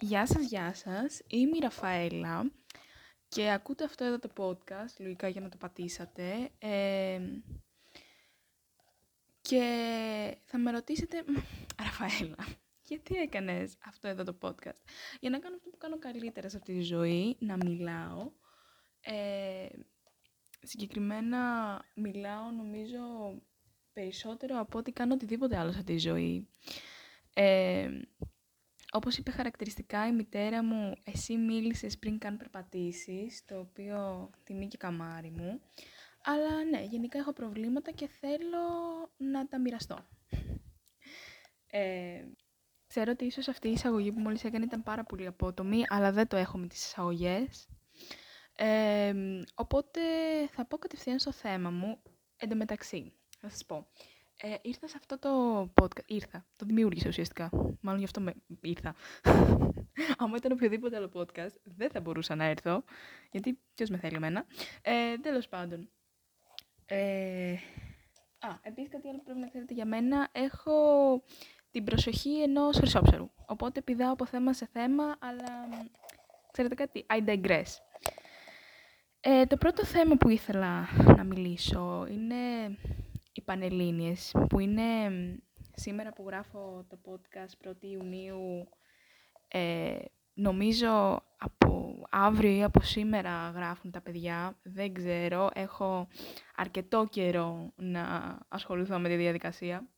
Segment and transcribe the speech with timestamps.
[0.00, 1.20] Γεια σας, γεια σας.
[1.26, 2.52] Είμαι η Ραφαέλα
[3.28, 6.50] και ακούτε αυτό εδώ το podcast, λογικά για να το πατήσατε.
[6.58, 7.20] Ε,
[9.40, 11.24] και θα με ρωτήσετε,
[11.78, 12.36] Ραφαέλα,
[12.82, 14.82] γιατί έκανες αυτό εδώ το podcast;
[15.20, 18.32] Για να κάνω αυτό που κάνω καλύτερα σε αυτή τη ζωή, να μιλάω.
[19.00, 19.68] Ε,
[20.62, 21.40] συγκεκριμένα
[21.94, 22.98] μιλάω νομίζω
[23.92, 26.48] περισσότερο από ό,τι κάνω οτιδήποτε άλλο σε αυτή τη ζωή.
[27.34, 27.90] Ε,
[28.94, 34.76] όπως είπε χαρακτηριστικά η μητέρα μου, εσύ μίλησες πριν καν περπατήσεις, το οποίο τιμεί και
[34.76, 35.60] καμάρι μου.
[36.24, 38.58] Αλλά ναι, γενικά έχω προβλήματα και θέλω
[39.16, 40.06] να τα μοιραστώ.
[41.70, 42.24] Ε,
[42.86, 46.26] ξέρω ότι ίσως αυτή η εισαγωγή που μόλις έκανε ήταν πάρα πολύ απότομη, αλλά δεν
[46.26, 47.68] το έχω με τις εισαγωγές.
[48.56, 49.14] Ε,
[49.54, 50.00] οπότε
[50.50, 52.02] θα πω κατευθείαν στο θέμα μου.
[52.36, 53.86] Εν τω μεταξύ, θα σας πω.
[54.36, 56.06] Ε, ήρθα σε αυτό το podcast.
[56.06, 56.46] Ήρθα.
[56.56, 57.50] Το δημιούργησα ουσιαστικά.
[57.80, 58.34] Μάλλον γι' αυτό με...
[58.60, 58.94] ήρθα.
[60.18, 62.84] Αν ήταν οποιοδήποτε άλλο podcast, δεν θα μπορούσα να έρθω.
[63.30, 64.46] Γιατί ποιος με θέλει εμένα.
[64.82, 65.88] Ε, Τέλος πάντων.
[66.86, 67.52] Ε,
[68.38, 70.28] α, επίσης κάτι άλλο που πρέπει να ξέρετε για μένα.
[70.32, 70.72] Έχω
[71.70, 73.30] την προσοχή ενός χρυσόψερου.
[73.46, 75.68] Οπότε πηδάω από θέμα σε θέμα, αλλά
[76.52, 77.06] ξέρετε κάτι.
[77.08, 77.64] I digress.
[79.20, 82.36] Ε, το πρώτο θέμα που ήθελα να μιλήσω είναι
[83.34, 84.82] οι Πανελλήνιες, που είναι
[85.74, 88.68] σήμερα που γράφω το podcast 1η Ιουνίου,
[89.48, 89.98] ε,
[90.34, 96.08] νομίζω από αύριο ή από σήμερα γράφουν τα παιδιά, δεν ξέρω, έχω
[96.54, 99.88] αρκετό καιρό να ασχοληθώ με τη διαδικασία.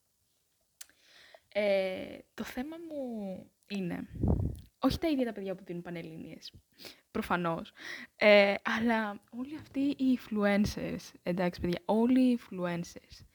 [1.53, 4.09] Ε, το θέμα μου είναι,
[4.79, 6.53] όχι τα ίδια τα παιδιά που δίνουν Πανελλήνιες,
[7.11, 7.73] προφανώς,
[8.17, 13.26] ε, αλλά όλοι αυτοί οι influencers, εντάξει παιδιά, όλοι οι influencers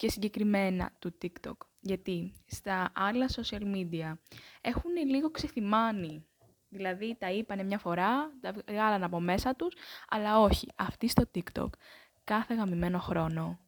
[0.00, 1.56] και συγκεκριμένα του TikTok.
[1.80, 4.12] Γιατί στα άλλα social media
[4.60, 6.26] έχουν λίγο ξεθυμάνει.
[6.68, 9.74] Δηλαδή τα είπανε μια φορά, τα βγάλανε από μέσα τους,
[10.08, 10.68] αλλά όχι.
[10.76, 11.68] Αυτοί στο TikTok
[12.24, 13.58] κάθε γαμημένο χρόνο,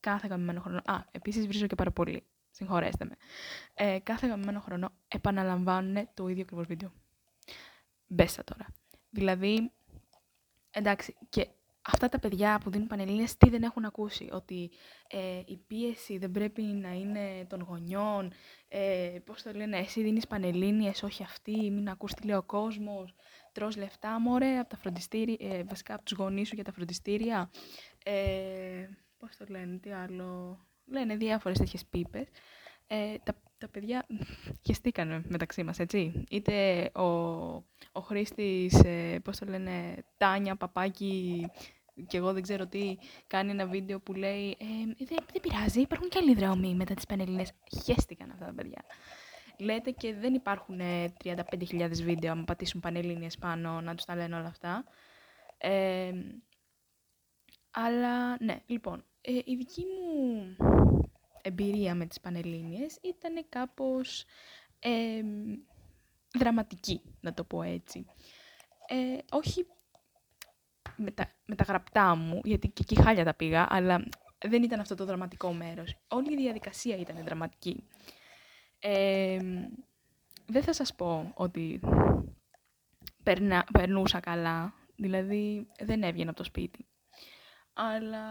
[0.00, 3.16] κάθε γαμημένο χρόνο, α, επίσης βρίζω και πάρα πολύ, συγχωρέστε με,
[3.74, 6.92] ε, κάθε γαμημένο χρόνο επαναλαμβάνουν το ίδιο ακριβώς βίντεο.
[8.06, 8.66] Μπέσα τώρα.
[9.10, 9.72] Δηλαδή,
[10.70, 11.48] εντάξει, και
[11.86, 14.70] αυτά τα παιδιά που δίνουν πανελλήνιες τι δεν έχουν ακούσει; Ότι
[15.08, 18.32] ε, η πίεση δεν πρέπει να είναι των γονιών.
[18.68, 23.14] Ε, πώς το λένε, εσύ δίνεις πανελλήνιες, όχι αυτή, μην ακούς τι λέει ο κόσμος.
[23.52, 27.50] Τρως λεφτά, μωρέ, από τα φροντιστήρια, ε, βασικά από τους γονείς σου για τα φροντιστήρια.
[28.04, 28.88] Ε,
[29.18, 30.58] πώς το λένε, τι άλλο...
[30.88, 32.26] Λένε διάφορες τέτοιες πίπες.
[32.86, 34.06] Ε, τα, τα παιδιά
[34.62, 36.24] χεστήκανε μεταξύ μας, έτσι.
[36.30, 37.02] Είτε ο,
[37.92, 41.46] ο Χρήστης, ε, πώς το λένε, Τάνια, Παπάκι,
[42.06, 42.96] και εγώ δεν ξέρω τι,
[43.26, 47.06] κάνει ένα βίντεο που λέει ε, δεν, δεν πειράζει, υπάρχουν και άλλοι δρόμοι μετά τις
[47.06, 47.52] Πανελλήνες.
[47.84, 48.84] Χαίστηκαν αυτά τα παιδιά.
[49.58, 50.80] Λέτε και δεν υπάρχουν
[51.24, 54.84] 35.000 βίντεο αν πατήσουν Πανελλήνιες πάνω να τους τα λένε όλα αυτά.
[55.58, 56.12] Ε,
[57.70, 60.56] αλλά ναι, λοιπόν, ε, η δική μου
[61.42, 64.24] εμπειρία με τις Πανελλήνιες ήταν κάπως
[64.78, 65.22] ε,
[66.38, 68.06] δραματική, να το πω έτσι.
[68.88, 69.66] Ε, όχι
[70.96, 74.04] με τα, με τα γραπτά μου, γιατί και εκεί χάλια τα πήγα, αλλά
[74.44, 75.96] δεν ήταν αυτό το δραματικό μέρος.
[76.08, 77.84] Όλη η διαδικασία ήταν δραματική.
[78.78, 79.38] Ε,
[80.46, 81.80] δεν θα σας πω ότι
[83.22, 86.86] περνα, περνούσα καλά, δηλαδή δεν έβγαινα από το σπίτι.
[87.72, 88.24] Αλλά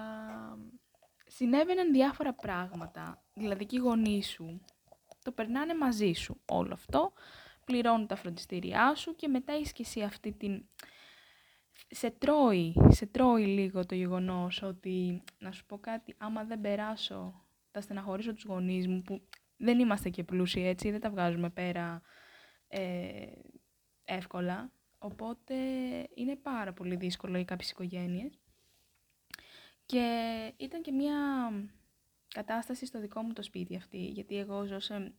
[1.25, 4.61] συνέβαιναν διάφορα πράγματα, δηλαδή και οι γονείς σου
[5.23, 7.13] το περνάνε μαζί σου όλο αυτό,
[7.65, 10.65] πληρώνουν τα φροντιστήριά σου και μετά είσαι και εσύ αυτή την
[11.89, 17.45] σε τρώει, σε τρώει λίγο το γεγονός ότι, να σου πω κάτι, άμα δεν περάσω,
[17.71, 19.21] θα στεναχωρήσω τους γονείς μου που
[19.57, 22.01] δεν είμαστε και πλούσιοι έτσι, δεν τα βγάζουμε πέρα
[22.67, 23.27] ε,
[24.03, 24.71] εύκολα.
[24.97, 25.55] Οπότε
[26.13, 28.39] είναι πάρα πολύ δύσκολο για κάποιες οικογένειες.
[29.85, 31.13] Και ήταν και μια
[32.27, 35.13] κατάσταση στο δικό μου το σπίτι αυτή, γιατί εγώ ζώσα,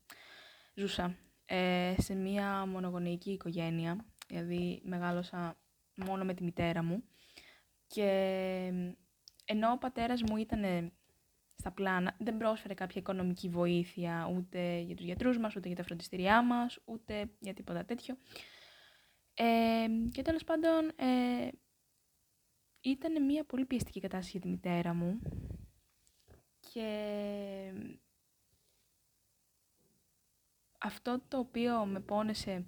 [0.75, 5.57] ζούσα ε, σε μια μονογονεϊκή οικογένεια, δηλαδή μεγάλωσα
[5.97, 7.05] μόνο με τη μητέρα μου.
[7.87, 8.11] Και
[9.45, 10.93] ενώ ο πατέρας μου ήταν
[11.57, 15.83] στα πλάνα, δεν πρόσφερε κάποια οικονομική βοήθεια ούτε για τους γιατρούς μας, ούτε για τα
[15.83, 18.17] φροντιστήριά μας, ούτε για τίποτα τέτοιο.
[19.35, 21.49] Ε, και τέλος πάντων, ε,
[22.81, 25.21] ήταν μια πολύ πιεστική κατάσταση για τη μητέρα μου.
[26.73, 26.89] Και
[30.79, 32.67] αυτό το οποίο με πόνεσε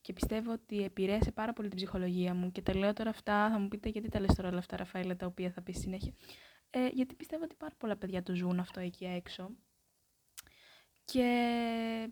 [0.00, 3.58] και πιστεύω ότι επηρέασε πάρα πολύ την ψυχολογία μου και τα λέω τώρα αυτά, θα
[3.58, 6.12] μου πείτε γιατί τα λες τώρα όλα αυτά Ραφαήλα τα οποία θα πεις συνέχεια.
[6.70, 9.50] Ε, γιατί πιστεύω ότι πάρα πολλά παιδιά το ζουν αυτό εκεί έξω
[11.04, 12.10] και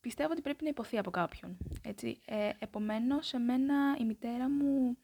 [0.00, 1.56] πιστεύω ότι πρέπει να υποθεί από κάποιον.
[1.82, 2.20] Έτσι.
[2.26, 4.98] Ε, επομένως, εμένα η μητέρα μου,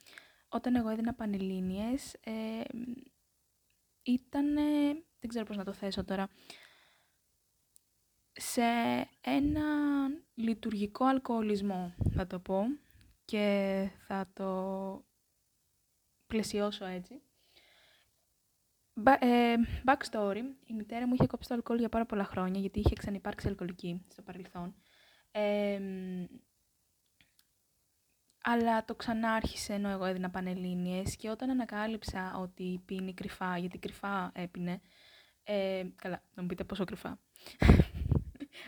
[0.48, 2.62] όταν εγώ έδινα πανελλήνιες, ε,
[4.02, 4.54] ήταν,
[5.18, 6.28] δεν ξέρω πώς να το θέσω τώρα,
[8.36, 8.62] σε
[9.20, 9.62] ένα
[10.34, 12.64] λειτουργικό αλκοολισμό, θα το πω,
[13.24, 15.04] και θα το
[16.26, 17.22] πλαισιώσω έτσι.
[19.18, 19.54] Ε,
[19.84, 23.48] backstory, η μητέρα μου είχε κόψει το αλκοόλ για πάρα πολλά χρόνια, γιατί είχε ξανυπάρξει
[23.48, 24.74] αλκοολική στο παρελθόν.
[28.42, 34.32] αλλά το ξανάρχισε ενώ εγώ έδινα πανελλήνιες και όταν ανακάλυψα ότι πίνει κρυφά, γιατί κρυφά
[34.34, 34.80] έπινε,
[35.44, 37.18] ε, καλά, να μου πείτε πόσο κρυφά.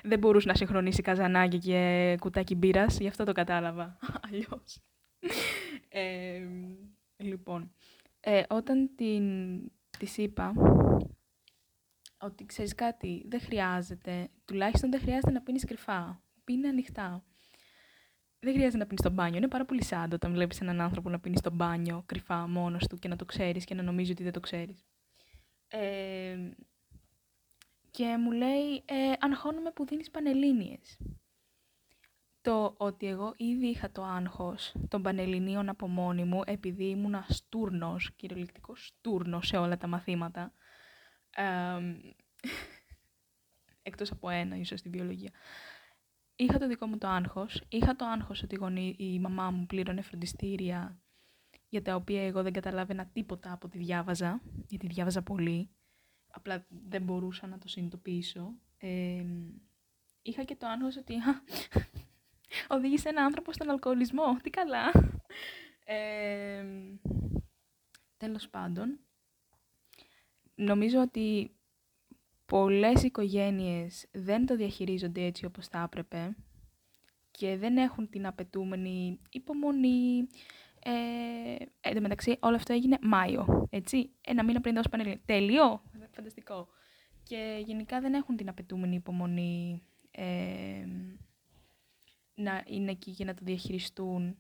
[0.07, 3.99] Δεν μπορούσε να συγχρονίσει καζανάκι και κουτάκι μπύρας, γι' αυτό το κατάλαβα.
[4.29, 4.81] Αλλιώς.
[5.89, 6.47] Ε,
[7.17, 7.73] λοιπόν,
[8.21, 9.25] ε, όταν την,
[9.99, 10.53] της είπα
[12.19, 16.23] ότι ξέρεις κάτι, δεν χρειάζεται, τουλάχιστον δεν χρειάζεται να πίνεις κρυφά.
[16.45, 17.25] Πίνει ανοιχτά.
[18.39, 19.37] Δεν χρειάζεται να πίνεις στο μπάνιο.
[19.37, 22.99] Είναι πάρα πολύ σαν όταν βλέπεις έναν άνθρωπο να πίνει στο μπάνιο κρυφά μόνος του
[22.99, 24.87] και να το ξέρεις και να νομίζει ότι δεν το ξέρεις.
[25.69, 26.51] Ε,
[27.97, 30.99] και μου λέει, ε, αγχώνομαι που δίνεις πανελλήνιες.
[32.41, 38.13] Το ότι εγώ ήδη είχα το άγχος των πανελληνίων από μόνη μου, επειδή ήμουν στούρνος,
[38.17, 40.53] κυριολεκτικός στούρνος σε όλα τα μαθήματα,
[41.31, 41.45] ε,
[43.89, 45.31] εκτός από ένα, ίσως στη βιολογία.
[46.37, 47.63] Είχα το δικό μου το άγχος.
[47.69, 51.01] Είχα το άγχος ότι η μαμά μου πλήρωνε φροντιστήρια
[51.69, 55.71] για τα οποία εγώ δεν καταλάβαινα τίποτα από τη διάβαζα, γιατί διάβαζα πολύ
[56.37, 58.55] απλά δεν μπορούσα να το συνειδητοποιήσω.
[58.79, 59.25] Ε,
[60.23, 61.15] είχα και το άγχος ότι
[62.69, 64.37] οδήγησε ένα άνθρωπο στον αλκοολισμό.
[64.43, 64.93] Τι καλά.
[65.85, 66.65] Ε,
[68.17, 68.99] τέλος πάντων,
[70.55, 71.51] νομίζω ότι
[72.47, 76.37] πολλές οικογένειες δεν το διαχειρίζονται έτσι όπως θα έπρεπε
[77.31, 80.27] και δεν έχουν την απαιτούμενη υπομονή,
[80.85, 83.67] ε, εν τω μεταξύ, όλο αυτό έγινε Μάιο.
[83.71, 84.11] Έτσι.
[84.21, 85.21] Ένα μήνα πριν δώσω πανελλήνια.
[85.25, 85.83] Τέλειο!
[86.17, 86.69] Φανταστικό.
[87.23, 90.87] Και γενικά δεν έχουν την απαιτούμενη υπομονή ε,
[92.35, 94.37] να είναι εκεί και να το διαχειριστούν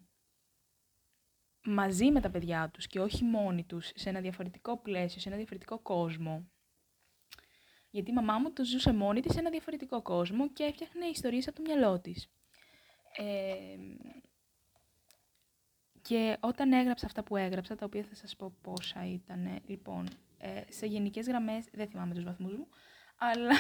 [1.64, 5.37] μαζί με τα παιδιά τους και όχι μόνοι τους, σε ένα διαφορετικό πλαίσιο, σε ένα
[5.37, 6.49] διαφορετικό κόσμο.
[7.90, 11.49] Γιατί η μαμά μου το ζούσε μόνη της σε ένα διαφορετικό κόσμο και έφτιαχνε ιστορίες
[11.49, 12.31] από το μυαλό της.
[13.17, 13.76] Ε,
[16.02, 20.62] και όταν έγραψα αυτά που έγραψα, τα οποία θα σας πω πόσα ήταν, λοιπόν, ε,
[20.68, 22.68] σε γενικές γραμμές, δεν θυμάμαι τους βαθμούς μου,
[23.16, 23.54] αλλά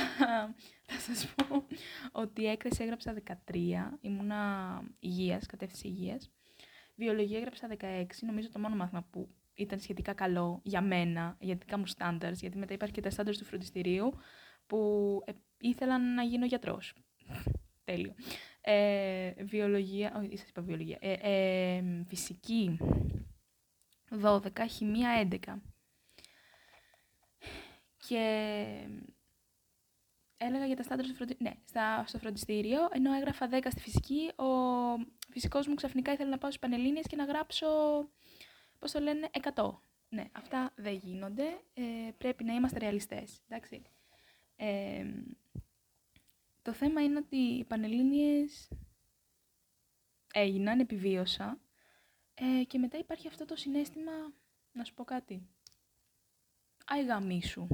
[0.88, 1.66] θα σας πω
[2.12, 3.14] ότι έκθεση έγραψα
[3.48, 3.56] 13,
[4.00, 6.30] ήμουνα υγείας, κατεύθυνση υγείας.
[6.94, 11.78] Βιολογία έγραψα 16, νομίζω το μόνο μάθημα που ήταν σχετικά καλό για μένα, για δικά
[11.78, 14.12] μου standards, γιατί μετά υπάρχει και τα standards του φροντιστηρίου,
[14.66, 16.94] που ε, ήθελαν να γίνω γιατρός.
[17.84, 18.14] Τέλειο.
[18.60, 22.78] Ε, βιολογία, όχι, σας είπα βιολογία, ε, ε, φυσική
[24.22, 25.36] 12, χημεία 11.
[28.08, 28.88] Και
[30.36, 31.36] έλεγα για τα στάνταρ στο, φροντι...
[31.38, 34.46] ναι, στα, στο φροντιστήριο, ενώ έγραφα 10 στη φυσική, ο
[35.30, 37.66] φυσικός μου ξαφνικά ήθελε να πάω στις Πανελλήνιες και να γράψω,
[38.78, 39.78] πώς το λένε, 100.
[40.08, 43.82] Ναι, αυτά δεν γίνονται, ε, πρέπει να είμαστε ρεαλιστές, εντάξει.
[44.56, 45.04] Ε,
[46.62, 48.68] το θέμα είναι ότι οι Πανελλήνιες
[50.32, 51.60] έγιναν, επιβίωσα
[52.34, 54.12] ε, και μετά υπάρχει αυτό το συνέστημα,
[54.72, 55.48] να σου πω κάτι,
[56.86, 57.68] άι σου.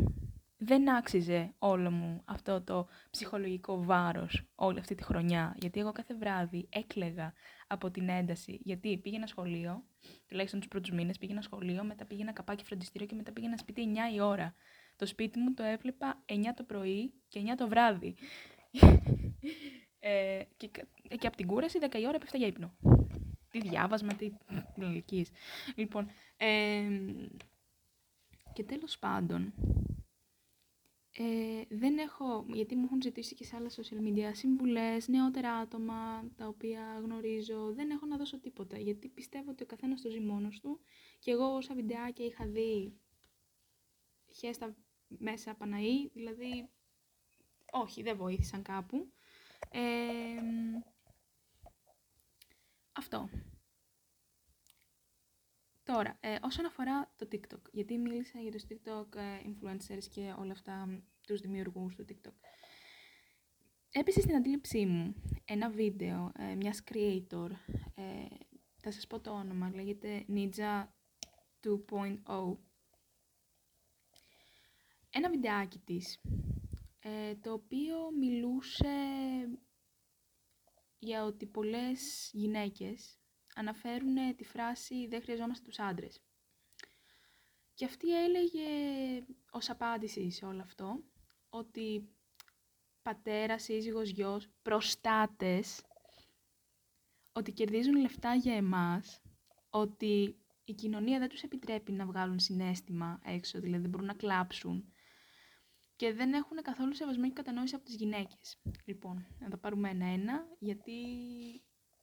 [0.64, 6.14] Δεν άξιζε όλο μου αυτό το ψυχολογικό βάρος όλη αυτή τη χρονιά, γιατί εγώ κάθε
[6.14, 7.32] βράδυ έκλεγα
[7.66, 9.84] από την ένταση, γιατί πήγαινα σχολείο,
[10.28, 14.14] τουλάχιστον τους πρώτους μήνες πήγαινα σχολείο, μετά πήγαινα καπάκι φροντιστήριο και μετά πήγαινα σπίτι 9
[14.14, 14.54] η ώρα.
[14.96, 18.14] Το σπίτι μου το έβλεπα 9 το πρωί και 9 το βράδυ
[19.98, 20.70] ε, και,
[21.18, 22.74] και από την κούραση 10 η ώρα έπεφτα για ύπνο.
[23.50, 24.32] Τι διάβασμα, τι
[24.74, 25.30] ηλικίες.
[25.74, 26.82] Λοιπόν, ε,
[28.52, 29.52] και τέλος πάντων,
[31.16, 36.30] ε, δεν έχω, γιατί μου έχουν ζητήσει και σε άλλα social media συμβουλές, νεότερα άτομα
[36.36, 40.20] τα οποία γνωρίζω, δεν έχω να δώσω τίποτα, γιατί πιστεύω ότι ο καθένας το ζει
[40.20, 40.80] μόνος του
[41.18, 43.00] και εγώ όσα βιντεάκια είχα δει
[44.34, 44.76] χέστα
[45.08, 46.68] μέσα Παναή, δηλαδή
[47.72, 49.12] όχι, δεν βοήθησαν κάπου.
[52.92, 53.28] αυτό.
[55.92, 60.52] Τώρα, ε, όσον αφορά το TikTok, γιατί μίλησα για τους TikTok ε, influencers και όλα
[60.52, 62.32] αυτά, τους δημιουργούς του TikTok.
[63.90, 67.50] Έπεσε στην αντίληψή μου ένα βίντεο ε, μιας creator,
[67.94, 68.26] ε,
[68.76, 70.86] θα σας πω το όνομα, λέγεται Ninja
[71.60, 72.56] 2.0.
[75.10, 76.20] Ένα βιντεάκι της,
[76.98, 78.88] ε, το οποίο μιλούσε
[80.98, 83.21] για ότι πολλές γυναίκες
[83.54, 86.22] αναφέρουν τη φράση «δεν χρειαζόμαστε τους άντρες».
[87.74, 88.66] Και αυτή έλεγε
[89.50, 91.04] ως απάντηση σε όλο αυτό
[91.48, 92.08] ότι
[93.02, 95.82] πατέρας, σύζυγος, γιος, προστάτες,
[97.32, 99.20] ότι κερδίζουν λεφτά για εμάς,
[99.70, 104.92] ότι η κοινωνία δεν τους επιτρέπει να βγάλουν συνέστημα έξω, δηλαδή δεν μπορούν να κλάψουν
[105.96, 108.60] και δεν έχουν καθόλου σεβασμό και κατανόηση από τις γυναίκες.
[108.84, 110.92] Λοιπόν, να τα πάρουμε ένα-ένα, γιατί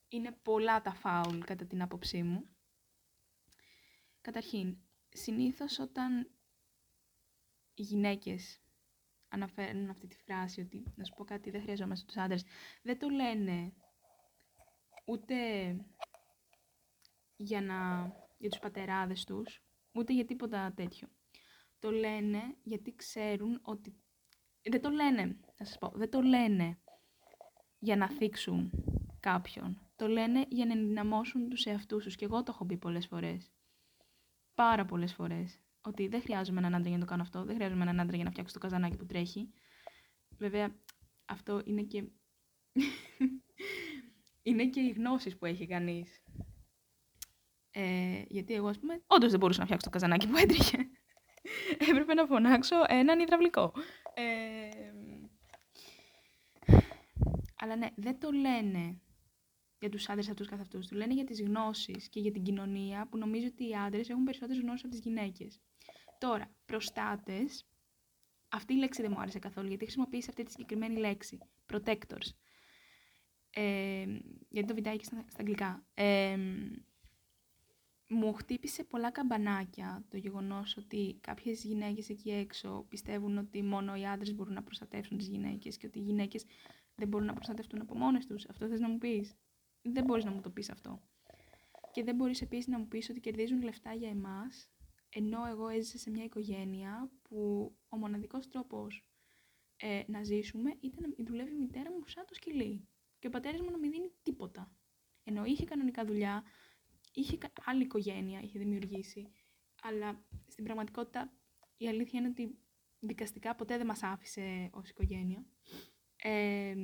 [0.10, 2.50] είναι πολλά τα φάουλ κατά την άποψή μου.
[4.22, 4.78] Καταρχήν,
[5.10, 6.32] συνήθως όταν
[7.74, 8.62] οι γυναίκες
[9.28, 12.46] αναφέρουν αυτή τη φράση ότι να σου πω κάτι δεν χρειαζόμαστε τους άντρες,
[12.82, 13.74] δεν το λένε
[15.06, 15.36] ούτε
[17.36, 21.08] για, να, για τους πατεράδες τους, ούτε για τίποτα τέτοιο.
[21.80, 23.96] Το λένε γιατί ξέρουν ότι...
[24.62, 26.80] Δεν το λένε, θα σας πω, δεν το λένε
[27.80, 28.72] για να θίξουν
[29.20, 29.89] κάποιον.
[30.00, 32.16] Το λένε για να ενδυναμώσουν τους εαυτούς τους.
[32.16, 33.52] Και εγώ το έχω πει πολλές φορές.
[34.54, 35.60] Πάρα πολλές φορές.
[35.82, 37.44] Ότι δεν χρειάζομαι έναν άντρα για να το κάνω αυτό.
[37.44, 39.50] Δεν χρειάζομαι έναν άντρα για να φτιάξω το καζανάκι που τρέχει.
[40.38, 40.76] Βέβαια,
[41.26, 42.04] αυτό είναι και...
[44.50, 46.24] είναι και οι γνώσεις που έχει κανείς.
[47.72, 50.78] Ε, γιατί εγώ, ας πούμε, όντως δεν μπορούσα να φτιάξω το καζανάκι που έτρεχε.
[51.90, 53.74] Έπρεπε να φωνάξω έναν υδραυλικό.
[54.14, 54.70] Ε,
[57.56, 59.02] αλλά ναι, δεν το λένε
[59.80, 60.88] για τους άντρες αυτούς καθ' αυτούς.
[60.88, 64.24] Του λένε για τις γνώσεις και για την κοινωνία που νομίζω ότι οι άντρες έχουν
[64.24, 65.60] περισσότερες γνώσεις από τις γυναίκες.
[66.18, 67.66] Τώρα, προστάτες,
[68.50, 71.38] αυτή η λέξη δεν μου άρεσε καθόλου γιατί χρησιμοποίησε αυτή τη συγκεκριμένη λέξη.
[71.74, 72.30] Protectors.
[73.50, 74.06] Ε,
[74.50, 75.86] γιατί το βιντεάκι στα, στα αγγλικά.
[75.94, 76.38] Ε,
[78.08, 84.06] μου χτύπησε πολλά καμπανάκια το γεγονός ότι κάποιες γυναίκες εκεί έξω πιστεύουν ότι μόνο οι
[84.06, 86.46] άντρες μπορούν να προστατεύσουν τις γυναίκες και ότι οι γυναίκες
[86.96, 88.46] δεν μπορούν να προστατευτούν από μόνες τους.
[88.50, 89.36] Αυτό θες να μου πεις;
[89.82, 91.02] Δεν μπορείς να μου το πεις αυτό.
[91.92, 94.72] Και δεν μπορείς επίσης να μου πεις ότι κερδίζουν λεφτά για εμάς,
[95.10, 99.10] ενώ εγώ έζησα σε μια οικογένεια που ο μοναδικός τρόπος
[99.78, 102.88] ε, να ζήσουμε ήταν να δουλεύει η μητέρα μου σαν το σκυλί.
[103.20, 104.72] Και ο πατέρας μου να μην δίνει τίποτα.
[105.24, 106.44] Ενώ είχε κανονικά δουλειά,
[107.14, 109.32] είχε άλλη οικογένεια, είχε δημιουργήσει.
[109.82, 111.34] Αλλά στην πραγματικότητα
[111.78, 112.58] η αλήθεια είναι ότι
[113.00, 115.46] δικαστικά ποτέ δεν μας άφησε ως οικογένεια.
[116.16, 116.76] Ε,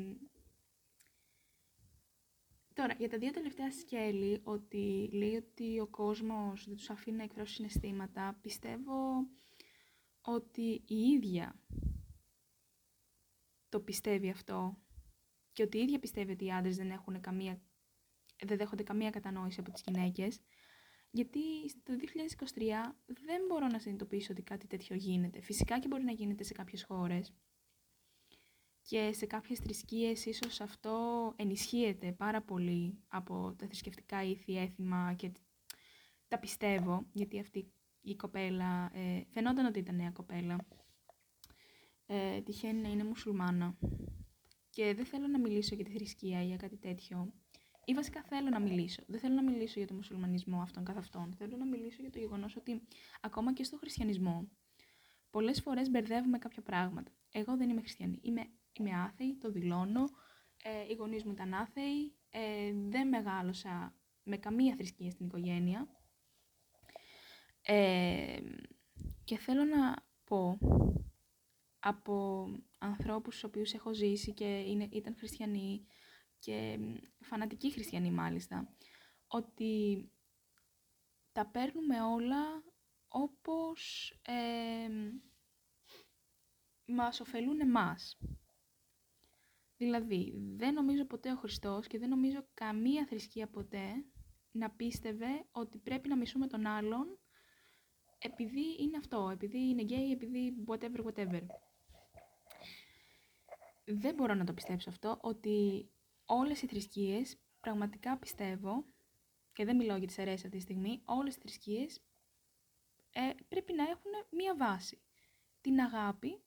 [2.75, 7.24] τώρα, για τα δύο τελευταία σκέλη, ότι λέει ότι ο κόσμος δεν τους αφήνει να
[7.24, 9.27] εκφράσουν συναισθήματα, πιστεύω
[10.22, 11.60] ότι η ίδια
[13.70, 14.77] το πιστεύει αυτό
[15.53, 17.62] και ότι η ίδια πιστεύει ότι οι άντρες δεν έχουν καμία
[18.46, 20.41] δεν δέχονται καμία κατανόηση από τις γυναίκες,
[21.12, 21.39] γιατί
[21.84, 25.41] το 2023 δεν μπορώ να συνειδητοποιήσω ότι κάτι τέτοιο γίνεται.
[25.41, 27.34] Φυσικά και μπορεί να γίνεται σε κάποιες χώρες
[28.88, 35.32] και σε κάποιες θρησκείες ίσως αυτό ενισχύεται πάρα πολύ από τα θρησκευτικά ήθη, έθιμα και
[36.27, 40.68] τα πιστεύω, γιατί αυτή η κοπέλα, ε, φαινόταν ότι ήταν νέα κοπέλα,
[42.06, 43.77] ε, τυχαίνει να είναι μουσουλμάνα.
[44.70, 47.34] Και δεν θέλω να μιλήσω για τη θρησκεία ή για κάτι τέτοιο,
[47.86, 49.04] ή βασικά θέλω να μιλήσω.
[49.08, 51.34] Δεν θέλω να μιλήσω για το μουσουλμανισμό αυτόν καθ' αυτόν.
[51.38, 52.82] Θέλω να μιλήσω για το γεγονός ότι
[53.22, 54.50] ακόμα και στο χριστιανισμό
[55.30, 57.12] πολλές φορές μπερδεύουμε κάποια πράγματα.
[57.32, 58.20] Εγώ δεν είμαι χριστιανή.
[58.22, 60.03] Είμαι, είμαι άθεη, το δηλώνω.
[60.63, 62.15] Ε, οι γονείς μου ήταν άθεοι.
[62.29, 65.88] Ε, δεν μεγάλωσα με καμία θρησκεία στην οικογένεια.
[67.62, 68.39] Ε,
[69.24, 70.58] και θέλω να πω
[71.79, 72.46] από
[72.77, 75.86] ανθρώπους στους οποίους έχω ζήσει και είναι, ήταν χριστιανοί
[76.39, 76.79] και
[77.20, 78.75] φανατικοί χριστιανοί μάλιστα,
[79.27, 80.03] ότι
[81.32, 82.63] τα παίρνουμε όλα
[83.08, 84.88] όπως ε,
[86.86, 88.17] μας ωφελούν εμάς.
[89.77, 94.05] Δηλαδή, δεν νομίζω ποτέ ο Χριστός και δεν νομίζω καμία θρησκεία ποτέ
[94.51, 97.20] να πίστευε ότι πρέπει να μισούμε τον άλλον
[98.20, 101.41] επειδή είναι αυτό, επειδή είναι γκέι, επειδή whatever, whatever.
[103.86, 105.89] Δεν μπορώ να το πιστέψω αυτό, ότι
[106.25, 108.86] όλες οι θρησκείες, πραγματικά πιστεύω,
[109.53, 112.03] και δεν μιλάω για τις αιρέσεις αυτή τη στιγμή, όλες οι θρησκείες
[113.12, 115.01] ε, πρέπει να έχουν μία βάση.
[115.62, 116.44] Την αγάπη,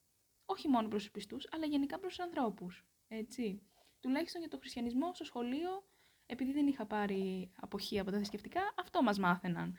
[0.46, 2.86] όχι μόνο προς τους πιστούς, αλλά γενικά προς τους ανθρώπους.
[3.08, 3.62] Έτσι.
[4.00, 5.88] Τουλάχιστον για το χριστιανισμό στο σχολείο,
[6.26, 9.76] επειδή δεν είχα πάρει αποχή από τα θρησκευτικά, αυτό μας μάθαιναν.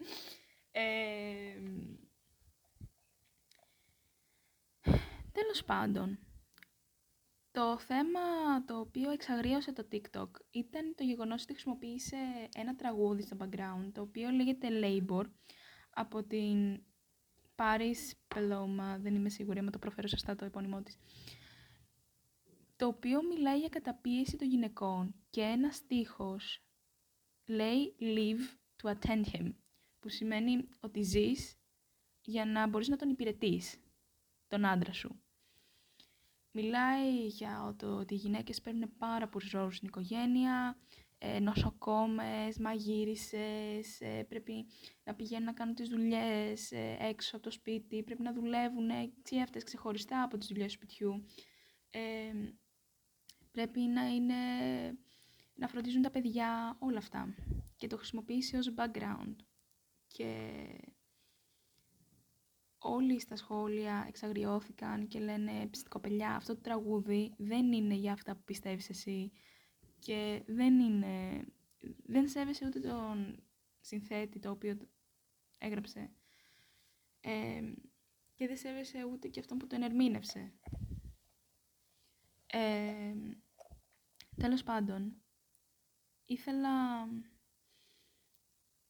[0.70, 1.54] ε,
[5.32, 6.18] τέλος πάντων,
[7.50, 8.20] το θέμα
[8.64, 12.16] το οποίο εξαγρίωσε το TikTok ήταν το γεγονός ότι χρησιμοποίησε
[12.54, 15.24] ένα τραγούδι στο background, το οποίο λέγεται Labor,
[15.90, 16.82] από την
[17.56, 20.98] Paris Paloma, δεν είμαι σίγουρη αν το προφέρω σωστά το επώνυμό της.
[22.76, 26.64] Το οποίο μιλάει για καταπίεση των γυναικών και ένα στίχος
[27.44, 29.54] λέει live to attend him,
[29.98, 31.56] που σημαίνει ότι ζεις
[32.20, 33.80] για να μπορείς να τον υπηρετείς,
[34.48, 35.22] τον άντρα σου.
[36.50, 40.76] Μιλάει για το ότι οι γυναίκες παίρνουν πάρα πολλούς ρόλους στην οικογένεια,
[41.18, 44.66] ε, νοσοκόμες, μαγείρισες, ε, πρέπει
[45.04, 48.88] να πηγαίνουν να κάνουν τις δουλειές ε, έξω από το σπίτι, πρέπει να δουλεύουν
[49.22, 51.26] και αυτές ξεχωριστά από τις δουλειές του σπιτιού.
[53.52, 54.34] Πρέπει να είναι
[55.54, 57.34] να φροντίζουν τα παιδιά, όλα αυτά.
[57.76, 59.36] Και το χρησιμοποιήσει ως background.
[60.06, 60.58] Και
[62.78, 68.42] όλοι στα σχόλια εξαγριώθηκαν και λένε κοπελιά, αυτό το τραγούδι δεν είναι για αυτά που
[68.44, 69.32] πιστεύεις εσύ
[69.98, 71.44] και δεν είναι,
[72.02, 73.42] δεν σέβεσαι ούτε τον
[73.80, 74.78] συνθέτη το οποίο
[75.58, 76.10] έγραψε
[77.20, 77.60] ε,
[78.34, 80.52] και δεν σέβεσαι ούτε και αυτόν που τον ερμήνευσε.
[82.54, 83.14] Ε,
[84.36, 85.22] τέλος πάντων,
[86.24, 87.06] ήθελα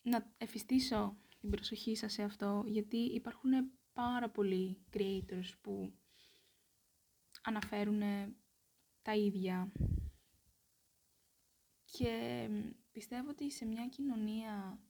[0.03, 3.51] να εφιστήσω την προσοχή σας σε αυτό, γιατί υπάρχουν
[3.93, 5.95] πάρα πολλοί creators που
[7.43, 8.03] αναφέρουν
[9.03, 9.73] τα ίδια.
[11.85, 12.49] Και
[12.93, 14.83] πιστεύω ότι σε μια κοινωνία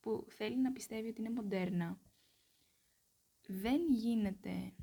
[0.00, 2.00] που θέλει να πιστεύει ότι είναι μοντέρνα,
[3.46, 4.74] δεν γίνεται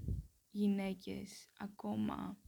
[0.49, 2.44] γυναίκες ακόμα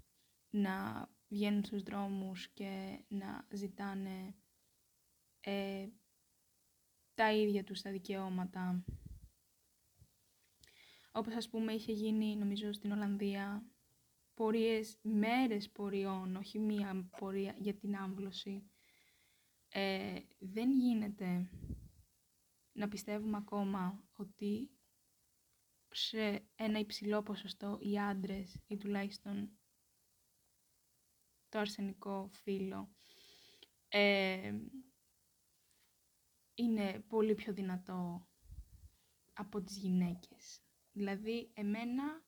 [0.57, 4.35] να βγαίνουν στους δρόμους και να ζητάνε
[5.39, 5.87] ε,
[7.13, 8.83] τα ίδια τους τα δικαιώματα.
[11.11, 13.71] Όπως ας πούμε είχε γίνει νομίζω στην Ολλανδία
[14.33, 18.71] πορείες, μέρες πορειών, όχι μία πορεία για την άμβλωση.
[19.69, 21.49] Ε, δεν γίνεται
[22.71, 24.71] να πιστεύουμε ακόμα ότι
[25.91, 29.56] σε ένα υψηλό ποσοστό οι άντρες ή τουλάχιστον
[31.49, 32.89] το αρσενικό φύλλο
[33.87, 34.53] ε,
[36.55, 38.27] είναι πολύ πιο δυνατό
[39.33, 40.61] από τις γυναίκες.
[40.91, 42.25] Δηλαδή, εμένα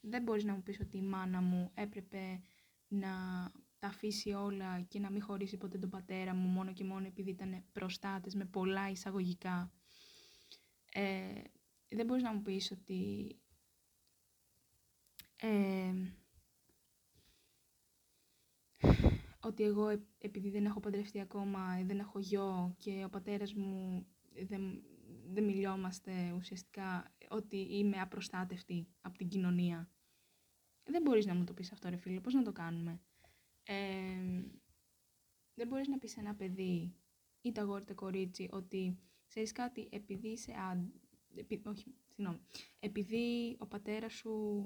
[0.00, 2.40] δεν μπορείς να μου πεις ότι η μάνα μου έπρεπε
[2.88, 3.08] να
[3.78, 7.30] τα αφήσει όλα και να μην χωρίσει ποτέ τον πατέρα μου μόνο και μόνο επειδή
[7.30, 9.72] ήταν προστάτες με πολλά εισαγωγικά.
[10.92, 11.42] Ε,
[11.88, 13.34] δεν μπορείς να μου πεις ότι
[15.36, 15.92] ε,
[19.40, 24.06] ότι εγώ επειδή δεν έχω παντρευτεί ακόμα, δεν έχω γιο και ο πατέρας μου
[24.46, 24.82] δεν,
[25.32, 29.90] δεν μιλιόμαστε ουσιαστικά ότι είμαι απροστάτευτη από την κοινωνία.
[30.84, 33.00] Δεν μπορείς να μου το πεις αυτό ρε φίλε, πώς να το κάνουμε;
[33.62, 34.44] Ε,
[35.54, 36.94] δεν μπορείς να πεις σε ένα παιδί
[37.40, 40.52] ή τα αγόρι κορίτσι ότι ξέρεις κάτι επειδή είσαι
[41.64, 42.40] όχι, συγγνώμη,
[42.80, 44.64] επειδή ο πατέρας σου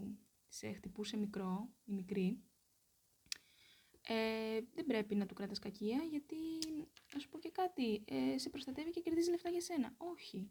[0.48, 2.42] σε χτυπούσε μικρό ή μικρή
[4.06, 6.36] ε, δεν πρέπει να του κρατάς κακία, γιατί,
[7.12, 9.94] να σου πω και κάτι, ε, σε προστατεύει και κερδίζει λεφτά για σένα.
[9.96, 10.50] Όχι.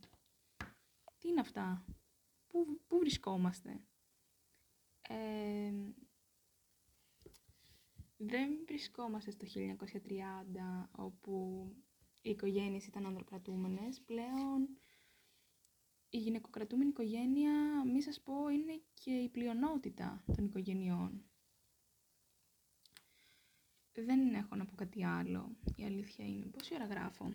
[1.18, 1.86] Τι είναι αυτά;
[2.48, 3.84] Πού, πού βρισκόμαστε;
[5.02, 5.74] Ε,
[8.18, 11.68] δεν βρισκόμαστε στο 1930, όπου
[12.22, 14.02] οι οικογένειες ήταν ανδροκρατούμενες.
[14.02, 14.78] Πλέον
[16.10, 21.26] η γυναικοκρατούμενη οικογένεια, μη σας πω, είναι και η πλειονότητα των οικογενειών
[24.02, 25.56] δεν έχω να πω κάτι άλλο.
[25.76, 26.46] Η αλήθεια είναι.
[26.46, 27.34] Πόση ώρα γράφω;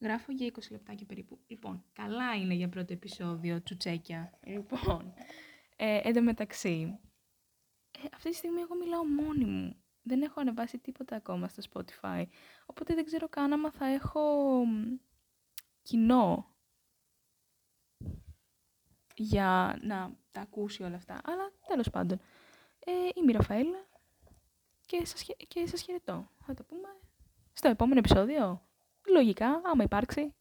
[0.00, 1.38] Γράφω για 20 λεπτάκια περίπου.
[1.46, 4.38] Λοιπόν, καλά είναι για πρώτο επεισόδιο, τσουτσέκια.
[4.44, 5.14] Λοιπόν,
[5.76, 6.98] ε, εν τω μεταξύ,
[7.90, 9.76] ε, αυτή τη στιγμή εγώ μιλάω μόνη μου.
[10.02, 12.24] Δεν έχω ανεβάσει τίποτα ακόμα στο Spotify.
[12.66, 14.64] Οπότε δεν ξέρω καν άμα θα έχω
[15.82, 16.54] κοινό
[19.14, 21.20] για να τα ακούσει όλα αυτά.
[21.24, 22.20] Αλλά τέλος πάντων.
[22.84, 23.88] Ε, είμαι η Ραφαέλα
[24.90, 26.30] και σας, και σας χαιρετώ.
[26.46, 26.88] Θα το πούμε
[27.52, 28.62] στο επόμενο επεισόδιο.
[29.06, 30.34] Λογικά, άμα υπάρξει.